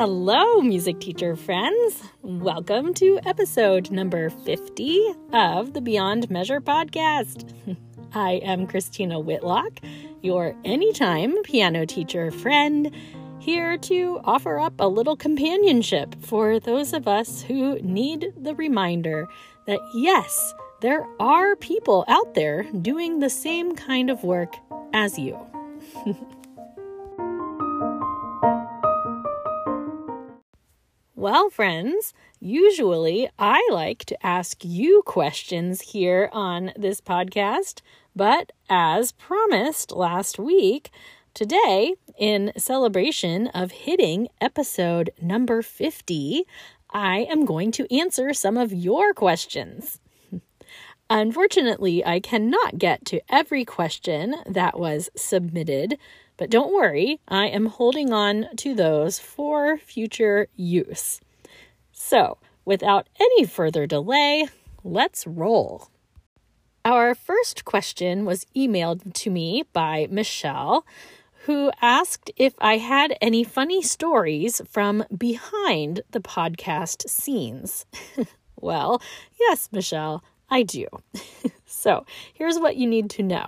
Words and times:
Hello, 0.00 0.62
music 0.62 0.98
teacher 0.98 1.36
friends. 1.36 2.02
Welcome 2.22 2.94
to 2.94 3.20
episode 3.26 3.90
number 3.90 4.30
50 4.30 5.12
of 5.34 5.74
the 5.74 5.82
Beyond 5.82 6.30
Measure 6.30 6.58
podcast. 6.58 7.52
I 8.14 8.40
am 8.42 8.66
Christina 8.66 9.20
Whitlock, 9.20 9.78
your 10.22 10.56
anytime 10.64 11.42
piano 11.42 11.84
teacher 11.84 12.30
friend, 12.30 12.90
here 13.40 13.76
to 13.76 14.20
offer 14.24 14.58
up 14.58 14.72
a 14.78 14.88
little 14.88 15.18
companionship 15.18 16.14
for 16.22 16.58
those 16.58 16.94
of 16.94 17.06
us 17.06 17.42
who 17.42 17.78
need 17.80 18.32
the 18.38 18.54
reminder 18.54 19.28
that 19.66 19.80
yes, 19.92 20.54
there 20.80 21.06
are 21.20 21.56
people 21.56 22.06
out 22.08 22.32
there 22.32 22.62
doing 22.80 23.18
the 23.18 23.28
same 23.28 23.76
kind 23.76 24.08
of 24.08 24.24
work 24.24 24.56
as 24.94 25.18
you. 25.18 25.38
Well, 31.20 31.50
friends, 31.50 32.14
usually 32.40 33.28
I 33.38 33.60
like 33.70 34.06
to 34.06 34.26
ask 34.26 34.64
you 34.64 35.02
questions 35.04 35.82
here 35.82 36.30
on 36.32 36.72
this 36.78 37.02
podcast, 37.02 37.82
but 38.16 38.52
as 38.70 39.12
promised 39.12 39.92
last 39.92 40.38
week, 40.38 40.88
today, 41.34 41.96
in 42.16 42.52
celebration 42.56 43.48
of 43.48 43.70
hitting 43.70 44.28
episode 44.40 45.10
number 45.20 45.60
50, 45.60 46.44
I 46.88 47.26
am 47.30 47.44
going 47.44 47.70
to 47.72 47.94
answer 47.94 48.32
some 48.32 48.56
of 48.56 48.72
your 48.72 49.12
questions. 49.12 50.00
Unfortunately, 51.10 52.02
I 52.02 52.20
cannot 52.20 52.78
get 52.78 53.04
to 53.06 53.20
every 53.28 53.66
question 53.66 54.36
that 54.46 54.78
was 54.78 55.10
submitted 55.16 55.98
but 56.40 56.48
don't 56.48 56.72
worry, 56.72 57.20
I 57.28 57.48
am 57.48 57.66
holding 57.66 58.14
on 58.14 58.46
to 58.56 58.74
those 58.74 59.18
for 59.18 59.76
future 59.76 60.48
use. 60.56 61.20
So, 61.92 62.38
without 62.64 63.10
any 63.20 63.44
further 63.44 63.86
delay, 63.86 64.48
let's 64.82 65.26
roll. 65.26 65.90
Our 66.82 67.14
first 67.14 67.66
question 67.66 68.24
was 68.24 68.46
emailed 68.56 69.12
to 69.12 69.30
me 69.30 69.64
by 69.74 70.08
Michelle, 70.10 70.86
who 71.44 71.70
asked 71.82 72.30
if 72.36 72.54
I 72.58 72.78
had 72.78 73.18
any 73.20 73.44
funny 73.44 73.82
stories 73.82 74.62
from 74.66 75.04
behind 75.14 76.00
the 76.12 76.20
podcast 76.20 77.10
scenes. 77.10 77.84
well, 78.56 79.02
yes, 79.38 79.68
Michelle, 79.72 80.24
I 80.48 80.62
do. 80.62 80.86
so, 81.66 82.06
here's 82.32 82.58
what 82.58 82.76
you 82.76 82.86
need 82.86 83.10
to 83.10 83.22
know 83.22 83.46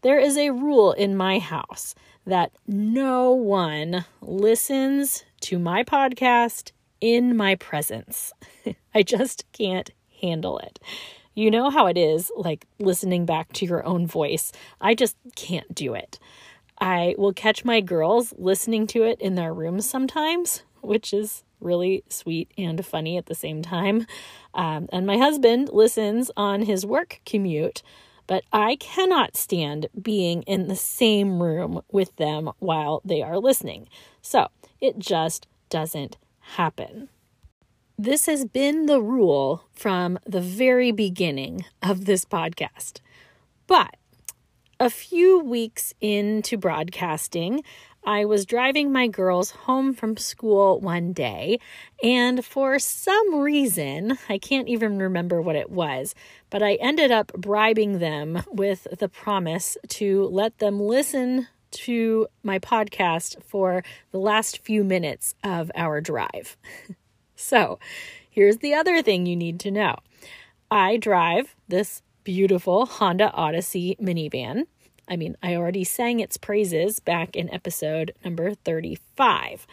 there 0.00 0.18
is 0.18 0.38
a 0.38 0.48
rule 0.48 0.92
in 0.92 1.14
my 1.14 1.38
house 1.38 1.94
that 2.26 2.52
no 2.66 3.32
one 3.32 4.04
listens 4.20 5.24
to 5.40 5.58
my 5.58 5.82
podcast 5.82 6.72
in 7.00 7.36
my 7.36 7.56
presence. 7.56 8.32
I 8.94 9.02
just 9.02 9.44
can't 9.52 9.90
handle 10.20 10.58
it. 10.58 10.78
You 11.34 11.50
know 11.50 11.70
how 11.70 11.86
it 11.86 11.96
is, 11.96 12.30
like 12.36 12.66
listening 12.78 13.24
back 13.26 13.52
to 13.54 13.66
your 13.66 13.84
own 13.84 14.06
voice. 14.06 14.52
I 14.80 14.94
just 14.94 15.16
can't 15.34 15.74
do 15.74 15.94
it. 15.94 16.18
I 16.80 17.14
will 17.16 17.32
catch 17.32 17.64
my 17.64 17.80
girls 17.80 18.34
listening 18.36 18.86
to 18.88 19.02
it 19.04 19.20
in 19.20 19.34
their 19.34 19.54
rooms 19.54 19.88
sometimes, 19.88 20.62
which 20.80 21.12
is 21.12 21.42
really 21.60 22.04
sweet 22.08 22.50
and 22.58 22.84
funny 22.84 23.16
at 23.16 23.26
the 23.26 23.34
same 23.34 23.62
time. 23.62 24.06
Um, 24.54 24.88
and 24.92 25.06
my 25.06 25.16
husband 25.16 25.70
listens 25.72 26.30
on 26.36 26.62
his 26.62 26.84
work 26.84 27.20
commute 27.24 27.82
but 28.26 28.44
I 28.52 28.76
cannot 28.76 29.36
stand 29.36 29.86
being 30.00 30.42
in 30.42 30.68
the 30.68 30.76
same 30.76 31.42
room 31.42 31.82
with 31.90 32.14
them 32.16 32.50
while 32.58 33.02
they 33.04 33.22
are 33.22 33.38
listening. 33.38 33.88
So 34.20 34.48
it 34.80 34.98
just 34.98 35.46
doesn't 35.68 36.16
happen. 36.40 37.08
This 37.98 38.26
has 38.26 38.44
been 38.44 38.86
the 38.86 39.00
rule 39.00 39.64
from 39.72 40.18
the 40.26 40.40
very 40.40 40.92
beginning 40.92 41.64
of 41.82 42.04
this 42.04 42.24
podcast. 42.24 43.00
But 43.66 43.96
a 44.80 44.90
few 44.90 45.38
weeks 45.38 45.94
into 46.00 46.56
broadcasting, 46.56 47.62
I 48.04 48.24
was 48.24 48.46
driving 48.46 48.90
my 48.90 49.06
girls 49.06 49.52
home 49.52 49.94
from 49.94 50.16
school 50.16 50.80
one 50.80 51.12
day, 51.12 51.60
and 52.02 52.44
for 52.44 52.80
some 52.80 53.36
reason, 53.36 54.18
I 54.28 54.38
can't 54.38 54.66
even 54.66 54.98
remember 54.98 55.40
what 55.40 55.54
it 55.54 55.70
was, 55.70 56.14
but 56.50 56.64
I 56.64 56.74
ended 56.74 57.12
up 57.12 57.32
bribing 57.34 58.00
them 58.00 58.42
with 58.50 58.88
the 58.98 59.08
promise 59.08 59.76
to 59.88 60.24
let 60.24 60.58
them 60.58 60.80
listen 60.80 61.46
to 61.70 62.26
my 62.42 62.58
podcast 62.58 63.40
for 63.44 63.84
the 64.10 64.18
last 64.18 64.58
few 64.58 64.82
minutes 64.82 65.34
of 65.44 65.70
our 65.76 66.00
drive. 66.00 66.56
so, 67.36 67.78
here's 68.28 68.58
the 68.58 68.74
other 68.74 69.00
thing 69.00 69.26
you 69.26 69.36
need 69.36 69.60
to 69.60 69.70
know 69.70 69.94
I 70.72 70.96
drive 70.96 71.54
this 71.68 72.02
beautiful 72.24 72.86
Honda 72.86 73.30
Odyssey 73.32 73.96
minivan. 74.00 74.66
I 75.12 75.16
mean, 75.16 75.36
I 75.42 75.56
already 75.56 75.84
sang 75.84 76.20
its 76.20 76.38
praises 76.38 76.98
back 76.98 77.36
in 77.36 77.52
episode 77.52 78.14
number 78.24 78.54
35. 78.54 79.66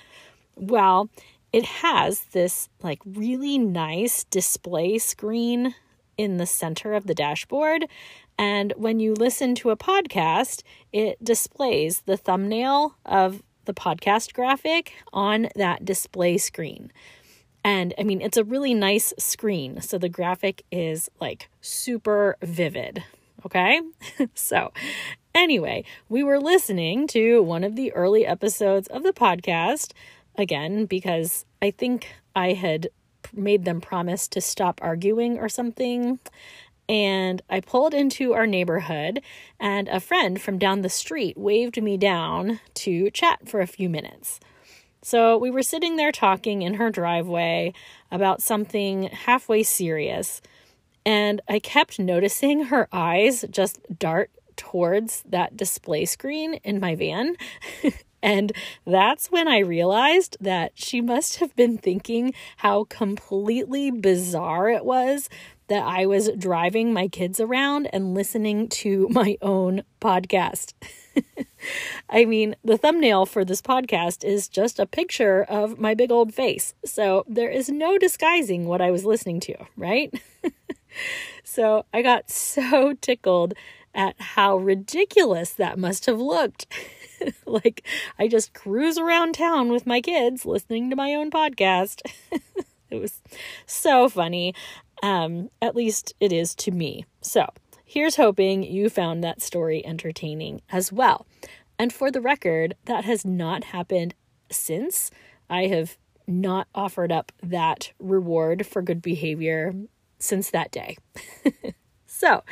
Well, 0.57 1.09
it 1.53 1.63
has 1.63 2.23
this 2.33 2.67
like 2.83 2.99
really 3.05 3.57
nice 3.57 4.25
display 4.25 4.97
screen 4.97 5.75
in 6.17 6.35
the 6.35 6.45
center 6.45 6.93
of 6.93 7.07
the 7.07 7.15
dashboard. 7.15 7.85
And 8.37 8.73
when 8.75 8.99
you 8.99 9.13
listen 9.13 9.55
to 9.55 9.69
a 9.69 9.77
podcast, 9.77 10.61
it 10.91 11.23
displays 11.23 12.01
the 12.01 12.17
thumbnail 12.17 12.97
of 13.05 13.41
the 13.63 13.73
podcast 13.73 14.33
graphic 14.33 14.91
on 15.13 15.47
that 15.55 15.85
display 15.85 16.37
screen. 16.37 16.91
And 17.63 17.93
I 17.97 18.03
mean, 18.03 18.19
it's 18.19 18.37
a 18.37 18.43
really 18.43 18.73
nice 18.73 19.13
screen. 19.17 19.79
So 19.79 19.97
the 19.97 20.09
graphic 20.09 20.63
is 20.69 21.09
like 21.21 21.47
super 21.61 22.35
vivid. 22.41 23.05
Okay. 23.45 23.81
so 24.35 24.73
Anyway, 25.35 25.83
we 26.07 26.23
were 26.23 26.39
listening 26.39 27.07
to 27.07 27.41
one 27.43 27.63
of 27.63 27.75
the 27.75 27.93
early 27.93 28.25
episodes 28.25 28.87
of 28.87 29.03
the 29.03 29.13
podcast 29.13 29.91
again 30.37 30.85
because 30.85 31.45
I 31.61 31.71
think 31.71 32.07
I 32.35 32.53
had 32.53 32.89
made 33.33 33.65
them 33.65 33.79
promise 33.79 34.27
to 34.29 34.41
stop 34.41 34.79
arguing 34.81 35.37
or 35.37 35.49
something. 35.49 36.19
And 36.87 37.41
I 37.49 37.59
pulled 37.59 37.93
into 37.93 38.33
our 38.33 38.47
neighborhood, 38.47 39.21
and 39.59 39.87
a 39.89 39.99
friend 39.99 40.41
from 40.41 40.57
down 40.57 40.81
the 40.81 40.89
street 40.89 41.37
waved 41.37 41.79
me 41.79 41.97
down 41.97 42.59
to 42.75 43.11
chat 43.11 43.47
for 43.47 43.61
a 43.61 43.67
few 43.67 43.89
minutes. 43.89 44.39
So 45.03 45.37
we 45.37 45.51
were 45.51 45.61
sitting 45.61 45.97
there 45.97 46.11
talking 46.11 46.63
in 46.63 46.73
her 46.73 46.89
driveway 46.89 47.73
about 48.11 48.41
something 48.41 49.03
halfway 49.03 49.61
serious, 49.61 50.41
and 51.05 51.41
I 51.47 51.59
kept 51.59 51.99
noticing 51.99 52.65
her 52.65 52.89
eyes 52.91 53.45
just 53.51 53.79
dart 53.99 54.31
towards 54.59 55.23
that 55.29 55.55
display 55.55 56.03
screen 56.03 56.55
in 56.65 56.81
my 56.81 56.93
van. 56.93 57.37
and 58.21 58.51
that's 58.85 59.31
when 59.31 59.47
I 59.47 59.59
realized 59.59 60.35
that 60.41 60.73
she 60.75 60.99
must 60.99 61.37
have 61.37 61.55
been 61.55 61.77
thinking 61.77 62.33
how 62.57 62.83
completely 62.83 63.89
bizarre 63.89 64.69
it 64.69 64.83
was 64.83 65.29
that 65.69 65.83
I 65.83 66.05
was 66.07 66.29
driving 66.37 66.91
my 66.93 67.07
kids 67.07 67.39
around 67.39 67.87
and 67.93 68.13
listening 68.13 68.67
to 68.69 69.07
my 69.11 69.37
own 69.41 69.83
podcast. 70.01 70.73
I 72.09 72.25
mean, 72.25 72.55
the 72.63 72.77
thumbnail 72.77 73.25
for 73.25 73.45
this 73.45 73.61
podcast 73.61 74.25
is 74.25 74.49
just 74.49 74.79
a 74.79 74.85
picture 74.85 75.43
of 75.43 75.79
my 75.79 75.93
big 75.93 76.11
old 76.11 76.33
face. 76.33 76.73
So 76.83 77.23
there 77.27 77.49
is 77.49 77.69
no 77.69 77.97
disguising 77.97 78.65
what 78.65 78.81
I 78.81 78.91
was 78.91 79.05
listening 79.05 79.39
to, 79.41 79.55
right? 79.77 80.13
so 81.43 81.85
I 81.93 82.01
got 82.01 82.29
so 82.29 82.93
tickled 83.01 83.53
at 83.93 84.19
how 84.19 84.57
ridiculous 84.57 85.51
that 85.53 85.79
must 85.79 86.05
have 86.05 86.19
looked. 86.19 86.65
like, 87.45 87.85
I 88.17 88.27
just 88.27 88.53
cruise 88.53 88.97
around 88.97 89.33
town 89.33 89.71
with 89.71 89.85
my 89.85 90.01
kids 90.01 90.45
listening 90.45 90.89
to 90.89 90.95
my 90.95 91.13
own 91.13 91.31
podcast. 91.31 92.01
it 92.89 92.99
was 92.99 93.21
so 93.65 94.09
funny. 94.09 94.53
Um, 95.01 95.49
at 95.61 95.75
least 95.75 96.13
it 96.19 96.31
is 96.31 96.55
to 96.55 96.71
me. 96.71 97.05
So, 97.21 97.47
here's 97.85 98.17
hoping 98.17 98.63
you 98.63 98.89
found 98.89 99.23
that 99.23 99.41
story 99.41 99.85
entertaining 99.85 100.61
as 100.69 100.91
well. 100.91 101.25
And 101.77 101.93
for 101.93 102.11
the 102.11 102.21
record, 102.21 102.75
that 102.85 103.05
has 103.05 103.25
not 103.25 103.65
happened 103.65 104.13
since. 104.51 105.09
I 105.49 105.67
have 105.67 105.97
not 106.27 106.67
offered 106.75 107.11
up 107.11 107.31
that 107.41 107.91
reward 107.97 108.65
for 108.67 108.81
good 108.81 109.01
behavior 109.01 109.73
since 110.19 110.51
that 110.51 110.71
day. 110.71 110.97
So, 112.19 112.43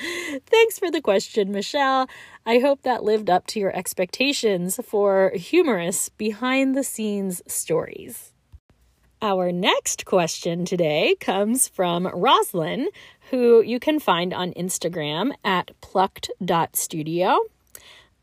thanks 0.45 0.79
for 0.79 0.89
the 0.89 1.01
question, 1.01 1.51
Michelle. 1.51 2.07
I 2.45 2.59
hope 2.59 2.83
that 2.83 3.03
lived 3.03 3.29
up 3.29 3.45
to 3.47 3.59
your 3.59 3.75
expectations 3.75 4.79
for 4.81 5.33
humorous 5.35 6.07
behind 6.07 6.73
the 6.73 6.85
scenes 6.85 7.41
stories. 7.47 8.31
Our 9.21 9.51
next 9.51 10.05
question 10.05 10.63
today 10.63 11.17
comes 11.19 11.67
from 11.67 12.07
Roslyn, 12.07 12.87
who 13.29 13.61
you 13.61 13.77
can 13.77 13.99
find 13.99 14.33
on 14.33 14.53
Instagram 14.53 15.31
at 15.43 15.71
plucked.studio. 15.81 17.37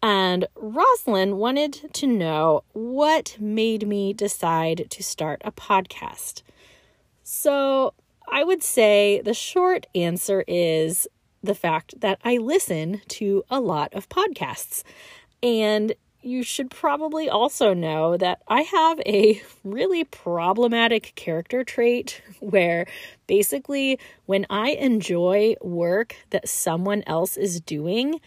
And 0.02 0.46
Roslyn 0.56 1.36
wanted 1.36 1.92
to 1.92 2.06
know 2.06 2.64
what 2.72 3.36
made 3.38 3.86
me 3.86 4.14
decide 4.14 4.86
to 4.88 5.02
start 5.02 5.42
a 5.44 5.52
podcast. 5.52 6.40
So 7.22 7.92
I 8.28 8.44
would 8.44 8.62
say 8.62 9.20
the 9.22 9.34
short 9.34 9.86
answer 9.94 10.44
is 10.48 11.06
the 11.44 11.54
fact 11.54 12.00
that 12.00 12.18
I 12.24 12.38
listen 12.38 13.02
to 13.08 13.44
a 13.50 13.60
lot 13.60 13.92
of 13.94 14.08
podcasts. 14.08 14.82
And 15.42 15.94
you 16.22 16.42
should 16.42 16.70
probably 16.70 17.28
also 17.28 17.74
know 17.74 18.16
that 18.16 18.40
I 18.48 18.62
have 18.62 18.98
a 19.04 19.42
really 19.62 20.04
problematic 20.04 21.12
character 21.16 21.64
trait 21.64 22.22
where 22.40 22.86
basically 23.26 23.98
when 24.24 24.46
I 24.48 24.70
enjoy 24.70 25.56
work 25.60 26.16
that 26.30 26.48
someone 26.48 27.02
else 27.06 27.36
is 27.36 27.60
doing, 27.60 28.20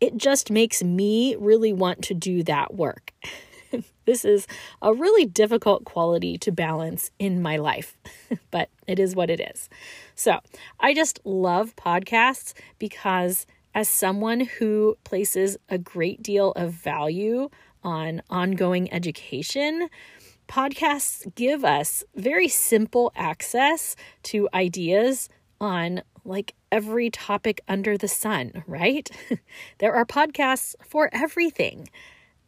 it 0.00 0.16
just 0.16 0.50
makes 0.50 0.82
me 0.82 1.34
really 1.36 1.72
want 1.72 2.02
to 2.04 2.14
do 2.14 2.42
that 2.44 2.74
work. 2.74 3.12
this 4.04 4.24
is 4.24 4.46
a 4.82 4.92
really 4.92 5.24
difficult 5.24 5.84
quality 5.84 6.38
to 6.38 6.52
balance 6.52 7.10
in 7.18 7.42
my 7.42 7.56
life, 7.56 7.96
but 8.50 8.68
it 8.86 8.98
is 8.98 9.14
what 9.14 9.30
it 9.30 9.40
is. 9.40 9.68
So 10.14 10.40
I 10.78 10.94
just 10.94 11.20
love 11.24 11.76
podcasts 11.76 12.52
because, 12.78 13.46
as 13.74 13.88
someone 13.88 14.40
who 14.40 14.96
places 15.04 15.56
a 15.68 15.78
great 15.78 16.22
deal 16.22 16.52
of 16.52 16.72
value 16.72 17.48
on 17.82 18.22
ongoing 18.28 18.92
education, 18.92 19.88
podcasts 20.48 21.32
give 21.34 21.64
us 21.64 22.02
very 22.16 22.48
simple 22.48 23.12
access 23.14 23.94
to 24.24 24.48
ideas 24.52 25.28
on 25.60 26.02
like 26.24 26.54
every 26.72 27.10
topic 27.10 27.60
under 27.68 27.96
the 27.96 28.08
sun, 28.08 28.62
right? 28.66 29.10
there 29.78 29.94
are 29.94 30.04
podcasts 30.04 30.74
for 30.84 31.08
everything. 31.12 31.88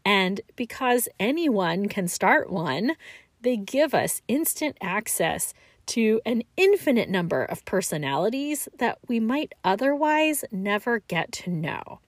And 0.04 0.40
because 0.56 1.08
anyone 1.20 1.88
can 1.88 2.08
start 2.08 2.50
one, 2.50 2.92
they 3.40 3.56
give 3.56 3.94
us 3.94 4.22
instant 4.28 4.76
access 4.80 5.54
to 5.86 6.20
an 6.24 6.42
infinite 6.56 7.08
number 7.08 7.44
of 7.44 7.64
personalities 7.64 8.68
that 8.78 8.98
we 9.08 9.18
might 9.20 9.52
otherwise 9.64 10.44
never 10.52 11.00
get 11.00 11.32
to 11.32 11.50
know. 11.50 12.00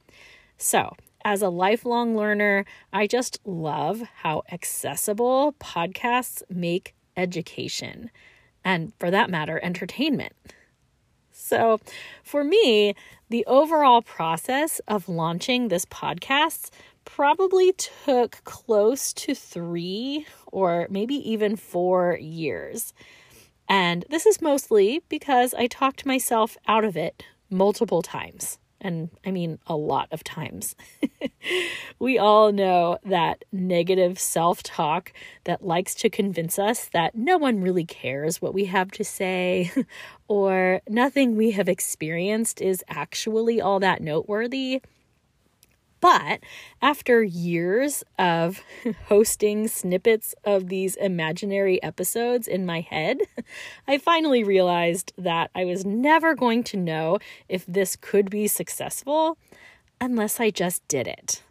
So, 0.58 0.94
as 1.24 1.42
a 1.42 1.48
lifelong 1.48 2.16
learner, 2.16 2.64
I 2.92 3.06
just 3.06 3.40
love 3.44 4.02
how 4.16 4.42
accessible 4.52 5.54
podcasts 5.58 6.42
make 6.48 6.94
education, 7.16 8.10
and 8.64 8.92
for 8.98 9.10
that 9.10 9.30
matter, 9.30 9.58
entertainment. 9.62 10.34
So, 11.32 11.80
for 12.22 12.44
me, 12.44 12.94
the 13.28 13.44
overall 13.46 14.02
process 14.02 14.80
of 14.86 15.08
launching 15.08 15.68
this 15.68 15.84
podcast 15.86 16.70
probably 17.04 17.72
took 17.72 18.42
close 18.44 19.12
to 19.12 19.34
three 19.34 20.26
or 20.46 20.86
maybe 20.90 21.14
even 21.30 21.56
four 21.56 22.18
years. 22.20 22.92
And 23.68 24.04
this 24.10 24.26
is 24.26 24.42
mostly 24.42 25.02
because 25.08 25.54
I 25.54 25.66
talked 25.66 26.06
myself 26.06 26.56
out 26.66 26.84
of 26.84 26.96
it 26.96 27.24
multiple 27.50 28.02
times 28.02 28.58
and 28.84 29.08
I 29.24 29.30
mean 29.30 29.58
a 29.66 29.74
lot 29.74 30.08
of 30.12 30.22
times. 30.22 30.76
we 31.98 32.18
all 32.18 32.52
know 32.52 32.98
that 33.04 33.44
negative 33.50 34.18
self 34.18 34.62
talk 34.62 35.12
that 35.44 35.64
likes 35.64 35.94
to 35.96 36.10
convince 36.10 36.58
us 36.58 36.84
that 36.90 37.14
no 37.14 37.38
one 37.38 37.62
really 37.62 37.86
cares 37.86 38.40
what 38.40 38.54
we 38.54 38.66
have 38.66 38.90
to 38.92 39.04
say 39.04 39.72
or 40.28 40.82
nothing 40.88 41.34
we 41.34 41.52
have 41.52 41.68
experienced 41.68 42.60
is 42.60 42.84
actually 42.86 43.60
all 43.60 43.80
that 43.80 44.02
noteworthy. 44.02 44.82
But 46.04 46.40
after 46.82 47.22
years 47.22 48.04
of 48.18 48.60
hosting 49.06 49.68
snippets 49.68 50.34
of 50.44 50.68
these 50.68 50.96
imaginary 50.96 51.82
episodes 51.82 52.46
in 52.46 52.66
my 52.66 52.80
head, 52.80 53.20
I 53.88 53.96
finally 53.96 54.44
realized 54.44 55.14
that 55.16 55.50
I 55.54 55.64
was 55.64 55.86
never 55.86 56.34
going 56.34 56.62
to 56.64 56.76
know 56.76 57.20
if 57.48 57.64
this 57.64 57.96
could 57.96 58.28
be 58.28 58.48
successful 58.48 59.38
unless 59.98 60.38
I 60.40 60.50
just 60.50 60.86
did 60.88 61.06
it. 61.08 61.42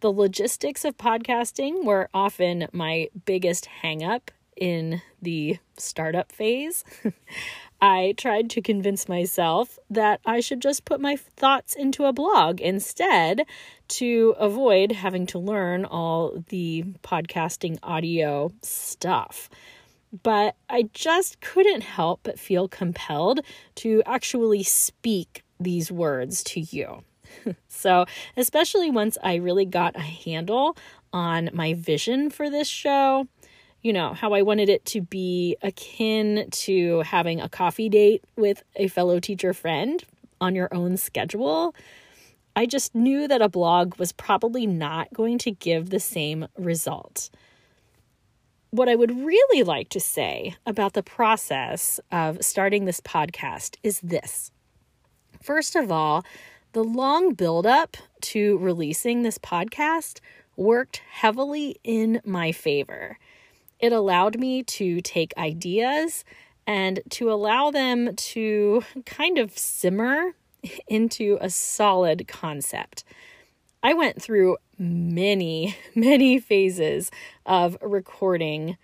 The 0.00 0.12
logistics 0.12 0.84
of 0.84 0.98
podcasting 0.98 1.82
were 1.82 2.10
often 2.12 2.68
my 2.72 3.08
biggest 3.24 3.68
hangup 3.82 4.28
in 4.54 5.00
the 5.22 5.56
startup 5.78 6.30
phase. 6.30 6.84
I 7.80 8.14
tried 8.16 8.50
to 8.50 8.62
convince 8.62 9.08
myself 9.08 9.78
that 9.90 10.20
I 10.24 10.40
should 10.40 10.60
just 10.60 10.84
put 10.84 11.00
my 11.00 11.16
thoughts 11.16 11.74
into 11.74 12.04
a 12.04 12.12
blog 12.12 12.60
instead 12.60 13.42
to 13.88 14.34
avoid 14.38 14.92
having 14.92 15.26
to 15.28 15.38
learn 15.38 15.84
all 15.84 16.42
the 16.48 16.84
podcasting 17.02 17.78
audio 17.82 18.50
stuff. 18.62 19.50
But 20.22 20.56
I 20.70 20.88
just 20.94 21.40
couldn't 21.40 21.82
help 21.82 22.20
but 22.22 22.38
feel 22.38 22.68
compelled 22.68 23.40
to 23.76 24.02
actually 24.06 24.62
speak 24.62 25.42
these 25.60 25.92
words 25.92 26.42
to 26.44 26.60
you. 26.60 27.02
so, 27.68 28.06
especially 28.36 28.90
once 28.90 29.18
I 29.22 29.36
really 29.36 29.66
got 29.66 29.96
a 29.96 30.00
handle 30.00 30.76
on 31.12 31.50
my 31.52 31.74
vision 31.74 32.30
for 32.30 32.50
this 32.50 32.68
show 32.68 33.26
you 33.82 33.92
know, 33.92 34.14
how 34.14 34.32
I 34.32 34.42
wanted 34.42 34.68
it 34.68 34.84
to 34.86 35.00
be 35.00 35.56
akin 35.62 36.48
to 36.50 37.00
having 37.00 37.40
a 37.40 37.48
coffee 37.48 37.88
date 37.88 38.24
with 38.36 38.62
a 38.74 38.88
fellow 38.88 39.20
teacher 39.20 39.52
friend 39.52 40.02
on 40.40 40.54
your 40.54 40.68
own 40.74 40.96
schedule. 40.96 41.74
I 42.54 42.66
just 42.66 42.94
knew 42.94 43.28
that 43.28 43.42
a 43.42 43.48
blog 43.48 43.96
was 43.98 44.12
probably 44.12 44.66
not 44.66 45.12
going 45.12 45.38
to 45.38 45.50
give 45.50 45.90
the 45.90 46.00
same 46.00 46.48
result. 46.56 47.30
What 48.70 48.88
I 48.88 48.94
would 48.94 49.16
really 49.24 49.62
like 49.62 49.90
to 49.90 50.00
say 50.00 50.56
about 50.66 50.94
the 50.94 51.02
process 51.02 52.00
of 52.10 52.42
starting 52.44 52.84
this 52.84 53.00
podcast 53.00 53.76
is 53.82 54.00
this. 54.00 54.50
First 55.42 55.76
of 55.76 55.92
all, 55.92 56.24
the 56.72 56.82
long 56.82 57.34
buildup 57.34 57.96
to 58.22 58.58
releasing 58.58 59.22
this 59.22 59.38
podcast 59.38 60.20
worked 60.56 61.02
heavily 61.10 61.76
in 61.84 62.20
my 62.24 62.52
favor. 62.52 63.18
It 63.78 63.92
allowed 63.92 64.38
me 64.38 64.62
to 64.62 65.00
take 65.00 65.36
ideas 65.36 66.24
and 66.66 67.00
to 67.10 67.30
allow 67.30 67.70
them 67.70 68.14
to 68.16 68.82
kind 69.06 69.38
of 69.38 69.56
simmer 69.56 70.32
into 70.88 71.38
a 71.40 71.50
solid 71.50 72.26
concept. 72.26 73.04
I 73.82 73.94
went 73.94 74.20
through 74.20 74.56
many, 74.78 75.76
many 75.94 76.38
phases 76.38 77.10
of 77.44 77.78
recording 77.80 78.76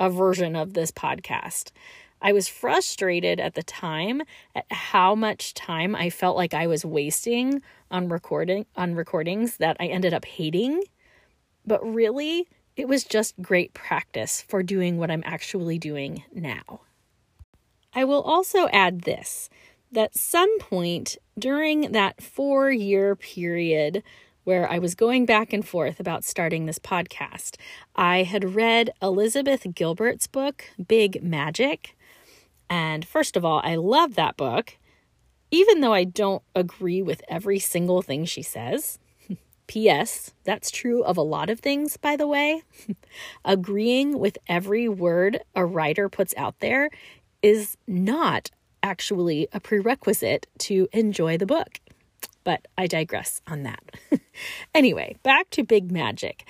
a 0.00 0.10
version 0.10 0.54
of 0.54 0.74
this 0.74 0.90
podcast. 0.90 1.72
I 2.20 2.32
was 2.32 2.48
frustrated 2.48 3.38
at 3.38 3.54
the 3.54 3.62
time 3.62 4.22
at 4.54 4.64
how 4.70 5.14
much 5.14 5.54
time 5.54 5.94
I 5.94 6.10
felt 6.10 6.36
like 6.36 6.54
I 6.54 6.66
was 6.66 6.84
wasting 6.84 7.62
on 7.90 8.08
recording 8.08 8.66
on 8.76 8.94
recordings 8.94 9.58
that 9.58 9.76
I 9.78 9.86
ended 9.86 10.12
up 10.12 10.24
hating. 10.24 10.82
But 11.64 11.84
really, 11.86 12.48
it 12.78 12.86
was 12.86 13.02
just 13.02 13.34
great 13.42 13.74
practice 13.74 14.40
for 14.48 14.62
doing 14.62 14.98
what 14.98 15.10
I'm 15.10 15.24
actually 15.26 15.78
doing 15.78 16.22
now. 16.32 16.80
I 17.92 18.04
will 18.04 18.22
also 18.22 18.68
add 18.68 19.02
this 19.02 19.50
that 19.90 20.14
some 20.16 20.58
point 20.60 21.16
during 21.38 21.92
that 21.92 22.22
four 22.22 22.70
year 22.70 23.16
period 23.16 24.02
where 24.44 24.70
I 24.70 24.78
was 24.78 24.94
going 24.94 25.26
back 25.26 25.52
and 25.52 25.66
forth 25.66 25.98
about 25.98 26.24
starting 26.24 26.66
this 26.66 26.78
podcast, 26.78 27.56
I 27.96 28.22
had 28.22 28.54
read 28.54 28.90
Elizabeth 29.02 29.66
Gilbert's 29.74 30.26
book, 30.26 30.64
Big 30.86 31.22
Magic. 31.22 31.96
And 32.70 33.04
first 33.04 33.36
of 33.36 33.44
all, 33.44 33.60
I 33.64 33.74
love 33.74 34.14
that 34.14 34.36
book, 34.36 34.76
even 35.50 35.80
though 35.80 35.94
I 35.94 36.04
don't 36.04 36.42
agree 36.54 37.02
with 37.02 37.22
every 37.28 37.58
single 37.58 38.02
thing 38.02 38.24
she 38.24 38.42
says. 38.42 38.98
P.S. 39.68 40.32
That's 40.44 40.70
true 40.70 41.04
of 41.04 41.16
a 41.16 41.22
lot 41.22 41.48
of 41.50 41.60
things, 41.60 41.96
by 41.96 42.16
the 42.16 42.26
way. 42.26 42.62
Agreeing 43.44 44.18
with 44.18 44.36
every 44.48 44.88
word 44.88 45.40
a 45.54 45.64
writer 45.64 46.08
puts 46.08 46.34
out 46.36 46.58
there 46.58 46.90
is 47.42 47.76
not 47.86 48.50
actually 48.82 49.46
a 49.52 49.60
prerequisite 49.60 50.46
to 50.58 50.88
enjoy 50.92 51.38
the 51.38 51.46
book. 51.46 51.80
But 52.42 52.66
I 52.76 52.86
digress 52.86 53.40
on 53.46 53.62
that. 53.64 53.82
anyway, 54.74 55.16
back 55.22 55.50
to 55.50 55.62
Big 55.62 55.92
Magic. 55.92 56.44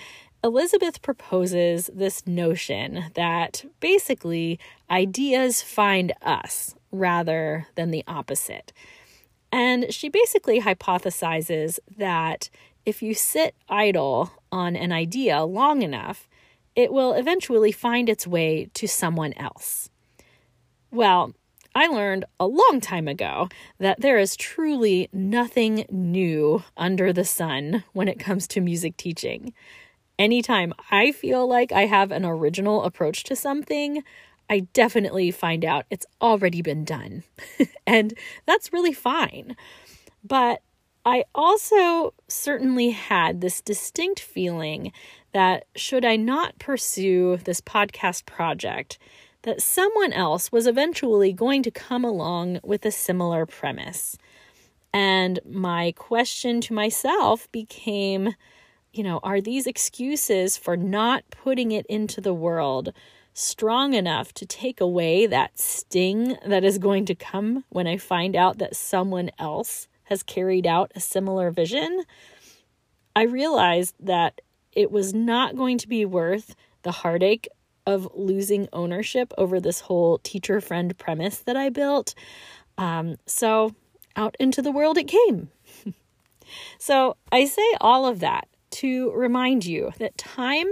Elizabeth 0.44 1.02
proposes 1.02 1.90
this 1.92 2.24
notion 2.26 3.06
that 3.14 3.64
basically 3.80 4.60
ideas 4.88 5.60
find 5.60 6.12
us 6.22 6.76
rather 6.92 7.66
than 7.74 7.90
the 7.90 8.04
opposite. 8.06 8.72
And 9.50 9.92
she 9.92 10.08
basically 10.08 10.60
hypothesizes 10.60 11.78
that 11.96 12.50
if 12.88 13.02
you 13.02 13.12
sit 13.12 13.54
idle 13.68 14.32
on 14.50 14.74
an 14.74 14.92
idea 14.92 15.44
long 15.44 15.82
enough, 15.82 16.26
it 16.74 16.90
will 16.90 17.12
eventually 17.12 17.70
find 17.70 18.08
its 18.08 18.26
way 18.26 18.70
to 18.72 18.88
someone 18.88 19.34
else. 19.34 19.90
Well, 20.90 21.34
I 21.74 21.86
learned 21.88 22.24
a 22.40 22.46
long 22.46 22.80
time 22.80 23.06
ago 23.06 23.50
that 23.78 24.00
there 24.00 24.18
is 24.18 24.36
truly 24.36 25.10
nothing 25.12 25.84
new 25.90 26.64
under 26.78 27.12
the 27.12 27.26
sun 27.26 27.84
when 27.92 28.08
it 28.08 28.18
comes 28.18 28.48
to 28.48 28.62
music 28.62 28.96
teaching. 28.96 29.52
Anytime 30.18 30.72
I 30.90 31.12
feel 31.12 31.46
like 31.46 31.72
I 31.72 31.84
have 31.84 32.10
an 32.10 32.24
original 32.24 32.84
approach 32.84 33.22
to 33.24 33.36
something, 33.36 34.02
I 34.48 34.60
definitely 34.72 35.30
find 35.30 35.62
out 35.62 35.84
it's 35.90 36.06
already 36.22 36.62
been 36.62 36.86
done. 36.86 37.24
and 37.86 38.14
that's 38.46 38.72
really 38.72 38.94
fine. 38.94 39.56
But 40.24 40.62
I 41.08 41.24
also 41.34 42.12
certainly 42.28 42.90
had 42.90 43.40
this 43.40 43.62
distinct 43.62 44.20
feeling 44.20 44.92
that 45.32 45.64
should 45.74 46.04
I 46.04 46.16
not 46.16 46.58
pursue 46.58 47.38
this 47.38 47.62
podcast 47.62 48.26
project, 48.26 48.98
that 49.40 49.62
someone 49.62 50.12
else 50.12 50.52
was 50.52 50.66
eventually 50.66 51.32
going 51.32 51.62
to 51.62 51.70
come 51.70 52.04
along 52.04 52.60
with 52.62 52.84
a 52.84 52.90
similar 52.90 53.46
premise. 53.46 54.18
And 54.92 55.40
my 55.48 55.94
question 55.96 56.60
to 56.60 56.74
myself 56.74 57.50
became, 57.52 58.34
you 58.92 59.02
know, 59.02 59.18
are 59.22 59.40
these 59.40 59.66
excuses 59.66 60.58
for 60.58 60.76
not 60.76 61.24
putting 61.30 61.72
it 61.72 61.86
into 61.86 62.20
the 62.20 62.34
world 62.34 62.92
strong 63.32 63.94
enough 63.94 64.34
to 64.34 64.44
take 64.44 64.78
away 64.78 65.26
that 65.26 65.58
sting 65.58 66.36
that 66.44 66.64
is 66.64 66.76
going 66.76 67.06
to 67.06 67.14
come 67.14 67.64
when 67.70 67.86
I 67.86 67.96
find 67.96 68.36
out 68.36 68.58
that 68.58 68.76
someone 68.76 69.30
else 69.38 69.88
has 70.08 70.22
carried 70.22 70.66
out 70.66 70.92
a 70.94 71.00
similar 71.00 71.50
vision? 71.50 72.02
I 73.14 73.22
realized 73.22 73.94
that 74.00 74.40
it 74.72 74.90
was 74.90 75.12
not 75.12 75.56
going 75.56 75.78
to 75.78 75.88
be 75.88 76.04
worth 76.04 76.54
the 76.82 76.92
heartache 76.92 77.48
of 77.86 78.08
losing 78.14 78.68
ownership 78.72 79.32
over 79.38 79.58
this 79.58 79.80
whole 79.80 80.18
teacher 80.18 80.60
friend 80.60 80.96
premise 80.98 81.38
that 81.38 81.56
I 81.56 81.70
built. 81.70 82.14
Um, 82.76 83.16
so 83.26 83.74
out 84.14 84.36
into 84.38 84.62
the 84.62 84.70
world 84.70 84.98
it 84.98 85.08
came. 85.08 85.48
so 86.78 87.16
I 87.32 87.46
say 87.46 87.66
all 87.80 88.06
of 88.06 88.20
that 88.20 88.46
to 88.70 89.10
remind 89.12 89.64
you 89.64 89.90
that 89.98 90.18
time 90.18 90.68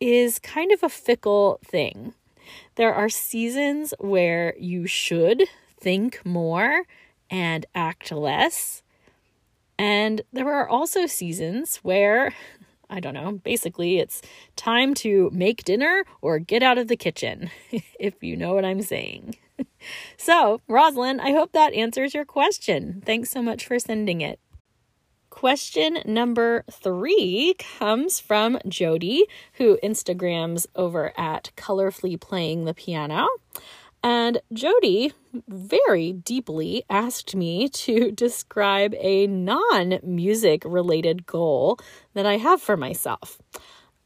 is 0.00 0.38
kind 0.38 0.72
of 0.72 0.82
a 0.82 0.88
fickle 0.88 1.58
thing. 1.64 2.14
There 2.76 2.94
are 2.94 3.08
seasons 3.08 3.92
where 3.98 4.54
you 4.58 4.86
should 4.86 5.44
think 5.80 6.24
more 6.24 6.82
and 7.30 7.66
act 7.74 8.12
less. 8.12 8.82
And 9.78 10.22
there 10.32 10.52
are 10.52 10.68
also 10.68 11.06
seasons 11.06 11.78
where 11.78 12.34
I 12.88 13.00
don't 13.00 13.14
know. 13.14 13.32
Basically, 13.32 13.98
it's 13.98 14.22
time 14.54 14.94
to 14.94 15.30
make 15.32 15.64
dinner 15.64 16.04
or 16.20 16.38
get 16.38 16.62
out 16.62 16.78
of 16.78 16.88
the 16.88 16.96
kitchen, 16.96 17.50
if 17.98 18.22
you 18.22 18.36
know 18.36 18.54
what 18.54 18.64
I'm 18.64 18.82
saying. 18.82 19.36
so, 20.16 20.60
Rosalind, 20.68 21.20
I 21.20 21.30
hope 21.30 21.52
that 21.52 21.72
answers 21.72 22.14
your 22.14 22.24
question. 22.24 23.02
Thanks 23.04 23.30
so 23.30 23.42
much 23.42 23.66
for 23.66 23.78
sending 23.78 24.20
it. 24.20 24.38
Question 25.30 25.98
number 26.06 26.64
three 26.70 27.56
comes 27.58 28.20
from 28.20 28.58
Jody, 28.68 29.26
who 29.54 29.78
Instagrams 29.82 30.66
over 30.74 31.12
at 31.18 31.50
Colorfully 31.56 32.18
Playing 32.18 32.64
the 32.64 32.72
Piano. 32.72 33.28
And 34.06 34.38
Jody 34.52 35.12
very 35.48 36.12
deeply 36.12 36.84
asked 36.88 37.34
me 37.34 37.68
to 37.70 38.12
describe 38.14 38.94
a 39.00 39.26
non 39.26 39.98
music 40.04 40.62
related 40.64 41.26
goal 41.26 41.80
that 42.14 42.24
I 42.24 42.36
have 42.36 42.62
for 42.62 42.76
myself. 42.76 43.42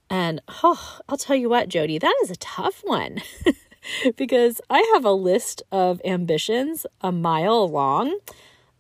And 0.09 0.41
oh, 0.63 1.01
I'll 1.07 1.19
tell 1.19 1.37
you 1.37 1.51
what, 1.51 1.69
Jody, 1.69 1.99
that 1.99 2.15
is 2.23 2.31
a 2.31 2.37
tough 2.37 2.81
one 2.83 3.21
because 4.17 4.63
I 4.71 4.79
have 4.95 5.05
a 5.05 5.13
list 5.13 5.63
of 5.71 6.01
ambitions 6.03 6.87
a 7.03 7.13
mile 7.13 7.69
long, 7.69 8.21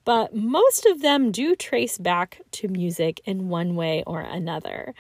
but 0.06 0.34
most 0.34 0.86
of 0.86 1.02
them 1.02 1.32
do 1.32 1.54
trace 1.54 1.98
back 1.98 2.40
to 2.52 2.68
music 2.68 3.20
in 3.26 3.50
one 3.50 3.74
way 3.74 4.02
or 4.06 4.20
another. 4.22 4.94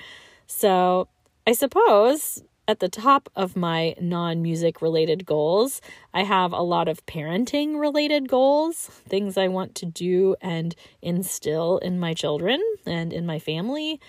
So 0.46 1.08
I 1.46 1.52
suppose 1.52 2.42
at 2.70 2.78
the 2.78 2.88
top 2.88 3.28
of 3.34 3.56
my 3.56 3.96
non 4.00 4.42
music 4.42 4.80
related 4.80 5.26
goals, 5.26 5.80
I 6.14 6.22
have 6.22 6.52
a 6.52 6.62
lot 6.62 6.86
of 6.86 7.04
parenting 7.04 7.80
related 7.80 8.28
goals, 8.28 8.86
things 9.08 9.36
I 9.36 9.48
want 9.48 9.74
to 9.76 9.86
do 9.86 10.36
and 10.40 10.76
instill 11.02 11.78
in 11.78 11.98
my 11.98 12.14
children 12.14 12.62
and 12.86 13.12
in 13.12 13.26
my 13.26 13.40
family. 13.40 14.00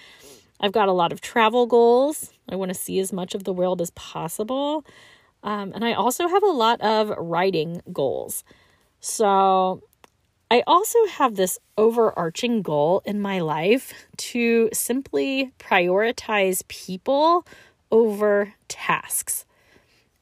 I've 0.59 0.73
got 0.73 0.89
a 0.89 0.91
lot 0.91 1.11
of 1.11 1.21
travel 1.21 1.65
goals. 1.65 2.31
I 2.47 2.55
want 2.55 2.69
to 2.69 2.75
see 2.75 2.99
as 2.99 3.11
much 3.11 3.33
of 3.33 3.45
the 3.45 3.53
world 3.53 3.81
as 3.81 3.89
possible. 3.91 4.85
Um, 5.41 5.71
and 5.73 5.83
I 5.83 5.93
also 5.93 6.27
have 6.27 6.43
a 6.43 6.57
lot 6.65 6.79
of 6.81 7.09
writing 7.17 7.81
goals. 7.91 8.43
So 8.99 9.81
I 10.51 10.61
also 10.67 11.03
have 11.07 11.35
this 11.35 11.57
overarching 11.79 12.61
goal 12.61 13.01
in 13.05 13.21
my 13.21 13.39
life 13.39 13.91
to 14.17 14.69
simply 14.71 15.51
prioritize 15.57 16.67
people 16.67 17.43
over 17.91 18.53
tasks. 18.67 19.45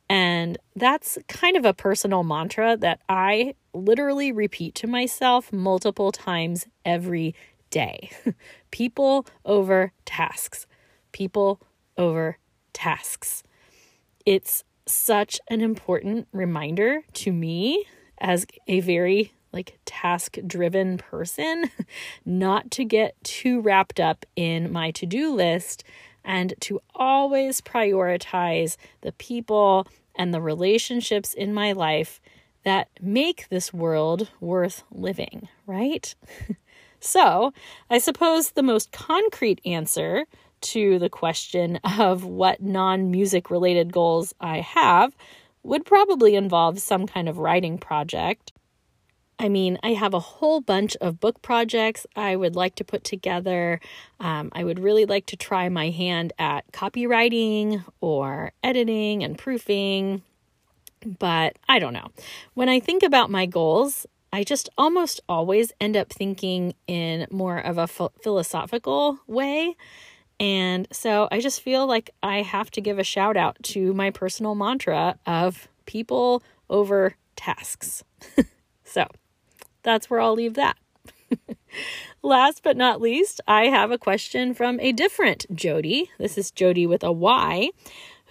And 0.09 0.57
that's 0.75 1.19
kind 1.27 1.55
of 1.55 1.65
a 1.65 1.73
personal 1.73 2.23
mantra 2.23 2.75
that 2.77 2.99
I 3.07 3.53
literally 3.73 4.31
repeat 4.31 4.73
to 4.75 4.87
myself 4.87 5.53
multiple 5.53 6.11
times 6.11 6.65
every 6.83 7.35
day. 7.69 8.09
People 8.71 9.27
over 9.45 9.91
tasks. 10.05 10.65
People 11.11 11.61
over 11.97 12.39
tasks. 12.73 13.43
It's 14.25 14.63
such 14.87 15.39
an 15.49 15.61
important 15.61 16.27
reminder 16.31 17.01
to 17.13 17.31
me 17.31 17.85
as 18.19 18.47
a 18.67 18.79
very 18.79 19.33
like 19.51 19.79
task 19.85 20.37
driven 20.45 20.97
person 20.97 21.65
not 22.25 22.69
to 22.71 22.83
get 22.83 23.15
too 23.23 23.61
wrapped 23.61 23.99
up 23.99 24.25
in 24.35 24.71
my 24.71 24.91
to-do 24.91 25.33
list 25.33 25.83
and 26.29 26.53
to 26.59 26.79
always 26.93 27.59
prioritize 27.59 28.77
the 29.01 29.11
people 29.13 29.87
and 30.13 30.31
the 30.31 30.39
relationships 30.39 31.33
in 31.33 31.55
my 31.55 31.71
life 31.71 32.21
that 32.63 32.87
make 33.01 33.49
this 33.49 33.73
world 33.73 34.29
worth 34.39 34.83
living, 34.91 35.49
right? 35.65 36.13
so, 36.99 37.51
I 37.89 37.97
suppose 37.97 38.51
the 38.51 38.61
most 38.61 38.91
concrete 38.91 39.59
answer 39.65 40.25
to 40.61 40.99
the 40.99 41.09
question 41.09 41.77
of 41.97 42.25
what 42.25 42.61
non 42.61 43.09
music 43.09 43.49
related 43.49 43.91
goals 43.91 44.35
I 44.39 44.59
have 44.59 45.15
would 45.63 45.83
probably 45.83 46.35
involve 46.35 46.79
some 46.79 47.07
kind 47.07 47.27
of 47.27 47.39
writing 47.39 47.79
project 47.79 48.51
I 49.41 49.47
mean, 49.47 49.79
I 49.81 49.93
have 49.93 50.13
a 50.13 50.19
whole 50.19 50.59
bunch 50.59 50.97
of 50.97 51.21
book 51.21 51.41
projects 51.41 52.05
I 52.13 52.35
would 52.35 52.57
like 52.57 52.75
to 52.75 52.83
put 52.83 53.05
together. 53.05 53.79
Um, 54.19 54.49
I 54.51 54.65
would 54.65 54.79
really 54.79 55.05
like 55.05 55.27
to 55.27 55.37
try 55.37 55.69
my 55.69 55.89
hand 55.91 56.33
at 56.37 56.69
copywriting 56.73 57.85
or 58.01 58.51
editing 58.61 59.23
and 59.23 59.37
proofing, 59.37 60.23
but 61.05 61.57
I 61.69 61.79
don't 61.79 61.93
know. 61.93 62.09
When 62.53 62.67
I 62.67 62.81
think 62.81 63.01
about 63.01 63.31
my 63.31 63.45
goals, 63.45 64.05
I 64.33 64.43
just 64.43 64.67
almost 64.77 65.21
always 65.29 65.71
end 65.79 65.95
up 65.95 66.09
thinking 66.09 66.75
in 66.85 67.25
more 67.31 67.57
of 67.57 67.77
a 67.77 67.87
ph- 67.87 68.11
philosophical 68.21 69.19
way. 69.25 69.75
And 70.37 70.85
so 70.91 71.29
I 71.31 71.39
just 71.39 71.61
feel 71.61 71.87
like 71.87 72.09
I 72.21 72.41
have 72.41 72.71
to 72.71 72.81
give 72.81 72.99
a 72.99 73.03
shout 73.03 73.37
out 73.37 73.57
to 73.63 73.93
my 73.93 74.11
personal 74.11 74.53
mantra 74.53 75.17
of 75.25 75.69
people 75.85 76.43
over 76.69 77.15
tasks. 77.35 78.03
so 78.83 79.07
that's 79.89 80.09
where 80.09 80.21
I'll 80.21 80.35
leave 80.35 80.53
that. 80.53 80.77
Last 82.21 82.63
but 82.63 82.77
not 82.77 83.01
least, 83.01 83.41
I 83.47 83.65
have 83.65 83.91
a 83.91 83.97
question 83.97 84.53
from 84.53 84.79
a 84.79 84.91
different 84.91 85.45
Jody. 85.55 86.11
This 86.19 86.37
is 86.37 86.51
Jody 86.51 86.85
with 86.85 87.03
a 87.03 87.11
Y, 87.11 87.71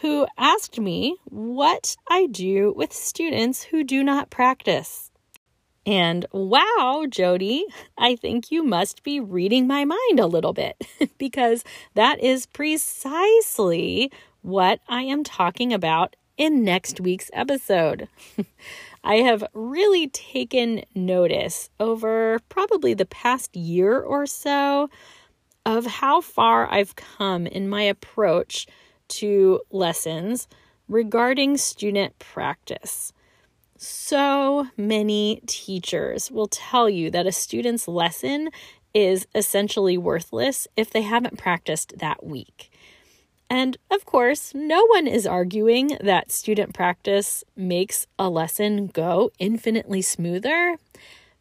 who 0.01 0.27
asked 0.37 0.79
me 0.79 1.17
what 1.25 1.97
I 2.09 2.27
do 2.27 2.73
with 2.77 2.93
students 2.93 3.65
who 3.65 3.83
do 3.83 4.05
not 4.05 4.31
practice. 4.31 5.11
And 5.85 6.27
wow, 6.33 7.07
Jody, 7.09 7.65
I 7.97 8.15
think 8.15 8.51
you 8.51 8.63
must 8.63 9.03
be 9.03 9.21
reading 9.21 9.67
my 9.67 9.85
mind 9.85 10.21
a 10.21 10.27
little 10.27 10.53
bit 10.53 10.77
because 11.19 11.65
that 11.95 12.21
is 12.21 12.47
precisely 12.47 14.13
what 14.43 14.81
I 14.89 15.03
am 15.03 15.25
talking 15.25 15.73
about 15.73 16.15
in 16.37 16.63
next 16.63 17.01
week's 17.01 17.31
episode. 17.33 18.09
I 19.05 19.17
have 19.17 19.45
really 19.55 20.09
taken 20.09 20.83
notice 20.95 21.71
over 21.81 22.39
probably 22.49 22.95
the 22.95 23.07
past 23.07 23.57
year 23.57 24.01
or 24.01 24.27
so 24.27 24.91
of 25.65 25.87
how 25.87 26.21
far 26.21 26.71
I've 26.71 26.97
come 26.97 27.47
in 27.47 27.69
my 27.69 27.83
approach 27.83 28.67
to 29.09 29.61
lessons 29.71 30.49
regarding 30.89 31.57
student 31.57 32.19
practice. 32.19 33.13
So 33.77 34.67
many 34.77 35.41
teachers 35.47 36.31
will 36.31 36.49
tell 36.49 36.91
you 36.91 37.11
that 37.11 37.27
a 37.27 37.33
student's 37.33 37.87
lesson 37.87 38.49
is 38.95 39.27
essentially 39.35 39.97
worthless 39.97 40.67
if 40.77 40.91
they 40.91 41.03
haven't 41.03 41.39
practiced 41.39 41.99
that 41.99 42.25
week. 42.25 42.71
And 43.51 43.77
of 43.91 44.05
course, 44.05 44.55
no 44.55 44.85
one 44.87 45.07
is 45.07 45.27
arguing 45.27 45.97
that 46.01 46.31
student 46.31 46.75
practice 46.75 47.45
makes 47.57 48.07
a 48.19 48.29
lesson 48.29 48.89
go 48.89 49.31
infinitely 49.39 50.03
smoother. 50.03 50.77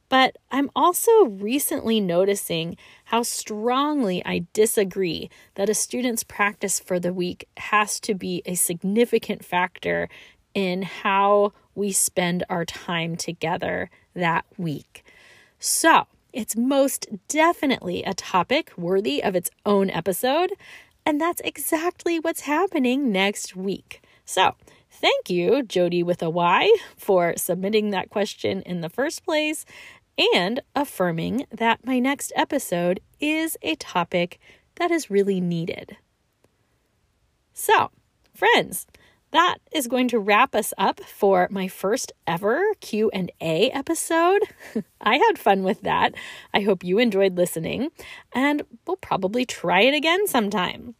But 0.10 0.38
I'm 0.52 0.72
also 0.74 1.26
recently 1.26 2.00
noticing 2.00 2.78
how 3.06 3.24
strongly 3.24 4.26
I 4.26 4.46
disagree 4.54 5.30
that 5.56 5.70
a 5.70 5.74
student's 5.74 6.24
practice 6.24 6.80
for 6.80 6.98
the 6.98 7.14
week 7.14 7.48
has 7.58 8.00
to 8.02 8.14
be 8.14 8.42
a 8.46 8.56
significant 8.56 9.44
factor 9.44 10.08
in 10.54 10.84
how 10.84 11.52
we 11.76 11.92
spend 11.92 12.44
our 12.50 12.64
time 12.64 13.18
together 13.18 13.90
that 14.14 14.46
week. 14.58 15.04
So, 15.60 16.08
it's 16.34 16.56
most 16.56 17.08
definitely 17.28 18.04
a 18.04 18.14
topic 18.14 18.72
worthy 18.78 19.24
of 19.24 19.36
its 19.36 19.50
own 19.66 19.90
episode, 19.90 20.52
and 21.08 21.22
that's 21.22 21.40
exactly 21.46 22.20
what's 22.20 22.42
happening 22.42 23.14
next 23.14 23.56
week. 23.56 24.04
So, 24.26 24.56
thank 24.92 25.30
you, 25.30 25.64
Jody 25.64 26.04
with 26.04 26.22
a 26.22 26.30
Y, 26.30 26.70
for 26.98 27.34
submitting 27.38 27.92
that 27.92 28.10
question 28.10 28.62
in 28.64 28.82
the 28.82 28.90
first 28.90 29.24
place 29.24 29.64
and 30.36 30.60
affirming 30.76 31.46
that 31.50 31.86
my 31.86 32.00
next 32.00 32.34
episode 32.36 33.00
is 33.22 33.58
a 33.62 33.76
topic 33.76 34.38
that 34.76 34.92
is 34.92 35.10
really 35.10 35.40
needed. 35.40 35.96
So, 37.54 37.90
friends, 38.36 38.86
that 39.38 39.60
is 39.72 39.86
going 39.86 40.08
to 40.08 40.17
wrap 40.17 40.56
us 40.56 40.74
up 40.79 41.00
for 41.03 41.48
my 41.51 41.67
first 41.67 42.12
ever 42.25 42.60
Q&A 42.82 43.70
episode. 43.70 44.41
I 45.01 45.17
had 45.17 45.38
fun 45.38 45.62
with 45.62 45.82
that. 45.82 46.15
I 46.56 46.62
hope 46.62 46.84
you 46.84 46.98
enjoyed 46.98 47.38
listening 47.38 47.91
and 48.34 48.63
we'll 48.88 48.98
probably 48.98 49.46
try 49.46 49.82
it 49.82 49.94
again 49.94 50.25
sometime. 50.25 50.96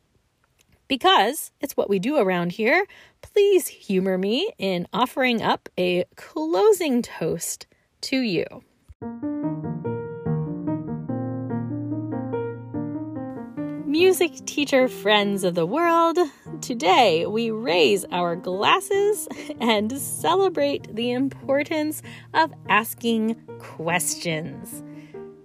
Because 0.88 1.52
it's 1.62 1.76
what 1.76 1.90
we 1.90 1.98
do 1.98 2.18
around 2.18 2.52
here, 2.52 2.86
please 3.24 3.68
humor 3.68 4.20
me 4.20 4.52
in 4.60 4.88
offering 4.94 5.42
up 5.42 5.68
a 5.76 6.06
closing 6.16 7.02
toast 7.02 7.66
to 8.02 8.20
you. 8.20 8.46
Music 14.00 14.46
teacher 14.46 14.88
friends 14.88 15.44
of 15.44 15.56
the 15.56 15.66
world, 15.66 16.20
today 16.62 17.26
we 17.26 17.50
raise 17.50 18.06
our 18.12 18.36
glasses 18.36 19.28
and 19.60 19.92
celebrate 20.00 20.96
the 20.96 21.10
importance 21.10 22.04
of 22.36 22.54
asking 22.70 23.34
questions. 23.58 24.84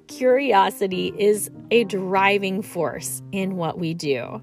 Curiosity 0.07 1.15
is 1.17 1.51
a 1.71 1.85
driving 1.85 2.61
force 2.61 3.23
in 3.33 3.57
what 3.57 3.79
we 3.79 3.95
do. 3.95 4.43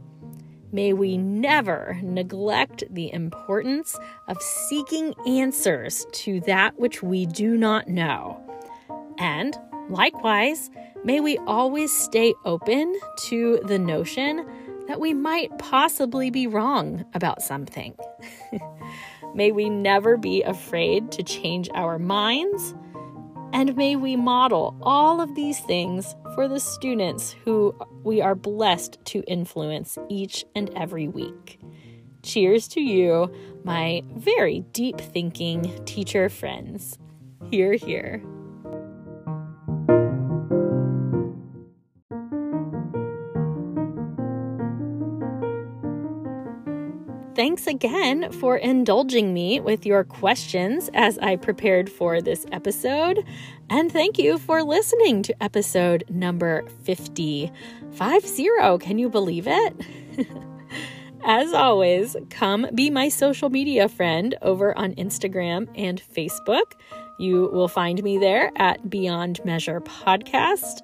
May 0.71 0.91
we 0.93 1.15
never 1.15 1.99
neglect 2.01 2.83
the 2.89 3.13
importance 3.13 3.95
of 4.27 4.41
seeking 4.41 5.13
answers 5.27 6.07
to 6.13 6.39
that 6.47 6.79
which 6.79 7.03
we 7.03 7.27
do 7.27 7.55
not 7.55 7.87
know. 7.87 8.41
And 9.19 9.55
likewise, 9.87 10.71
May 11.03 11.21
we 11.21 11.37
always 11.39 11.91
stay 11.95 12.33
open 12.43 12.93
to 13.27 13.61
the 13.63 13.79
notion 13.79 14.45
that 14.87 14.99
we 14.99 15.13
might 15.13 15.57
possibly 15.57 16.29
be 16.29 16.45
wrong 16.45 17.05
about 17.13 17.41
something. 17.41 17.95
may 19.33 19.51
we 19.51 19.69
never 19.69 20.17
be 20.17 20.43
afraid 20.43 21.11
to 21.13 21.23
change 21.23 21.69
our 21.73 21.99
minds. 21.99 22.75
And 23.53 23.77
may 23.77 23.95
we 23.95 24.15
model 24.17 24.77
all 24.81 25.21
of 25.21 25.35
these 25.35 25.59
things 25.61 26.15
for 26.35 26.47
the 26.47 26.59
students 26.59 27.33
who 27.45 27.73
we 28.03 28.19
are 28.19 28.35
blessed 28.35 28.97
to 29.05 29.23
influence 29.25 29.97
each 30.09 30.43
and 30.53 30.69
every 30.75 31.07
week. 31.07 31.59
Cheers 32.23 32.67
to 32.69 32.81
you, 32.81 33.33
my 33.63 34.03
very 34.15 34.61
deep 34.73 34.99
thinking 34.99 35.83
teacher 35.85 36.27
friends. 36.27 36.97
Hear, 37.49 37.73
hear. 37.73 38.21
Thanks 47.39 47.67
again 47.67 48.29
for 48.33 48.57
indulging 48.57 49.33
me 49.33 49.61
with 49.61 49.85
your 49.85 50.03
questions 50.03 50.89
as 50.93 51.17
I 51.19 51.37
prepared 51.37 51.89
for 51.89 52.21
this 52.21 52.45
episode. 52.51 53.23
And 53.69 53.89
thank 53.89 54.19
you 54.19 54.37
for 54.37 54.61
listening 54.61 55.23
to 55.23 55.41
episode 55.41 56.03
number 56.09 56.67
50. 56.83 57.49
50, 57.93 58.49
can 58.81 58.99
you 58.99 59.09
believe 59.09 59.47
it? 59.47 59.85
As 61.23 61.53
always, 61.53 62.17
come 62.29 62.67
be 62.75 62.89
my 62.89 63.07
social 63.07 63.49
media 63.49 63.87
friend 63.87 64.35
over 64.41 64.77
on 64.77 64.93
Instagram 64.95 65.69
and 65.77 66.03
Facebook. 66.13 66.73
You 67.19 67.49
will 67.53 67.69
find 67.69 68.03
me 68.03 68.17
there 68.17 68.51
at 68.57 68.89
Beyond 68.89 69.39
Measure 69.45 69.79
Podcast. 69.79 70.81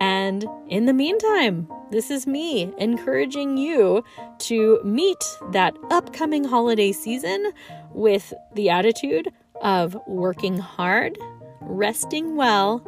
And 0.00 0.46
in 0.68 0.86
the 0.86 0.92
meantime, 0.92 1.68
this 1.90 2.10
is 2.10 2.26
me 2.26 2.72
encouraging 2.78 3.56
you 3.56 4.04
to 4.40 4.80
meet 4.84 5.24
that 5.52 5.76
upcoming 5.90 6.44
holiday 6.44 6.92
season 6.92 7.52
with 7.92 8.32
the 8.54 8.70
attitude 8.70 9.32
of 9.62 9.96
working 10.06 10.58
hard, 10.58 11.18
resting 11.60 12.36
well, 12.36 12.86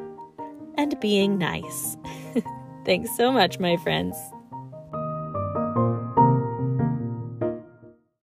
and 0.76 0.98
being 1.00 1.38
nice. 1.38 1.96
Thanks 2.84 3.16
so 3.16 3.32
much, 3.32 3.58
my 3.58 3.76
friends. 3.78 4.16